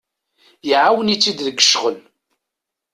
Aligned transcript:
Iɛawen-itt-id 0.69 1.39
deg 1.47 1.57
ccɣel. 1.63 1.97